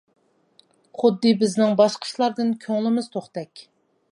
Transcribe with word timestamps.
خۇددى 1.01 1.33
بىزنىڭ 1.43 1.75
باشقا 1.81 2.09
ئىشلاردىن 2.09 2.57
كۆڭلىمىز 2.65 3.11
توقتەك. 3.19 3.67